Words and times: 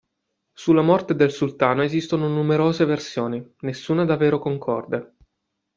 Sulla 0.51 0.81
morte 0.81 1.13
del 1.13 1.29
sultano 1.29 1.83
esistono 1.83 2.27
numerose 2.27 2.85
versioni, 2.85 3.53
nessuna 3.59 4.03
davvero 4.03 4.39
concorde. 4.39 5.15